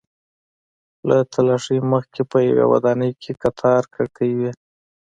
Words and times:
له 1.07 1.17
تالاشۍ 1.33 1.77
مخکې 1.93 2.21
په 2.31 2.37
یوې 2.47 2.65
ودانۍ 2.71 3.11
کې 3.21 3.31
کتار 3.43 3.81
کړکۍ 3.93 4.31
وې. 4.39 4.51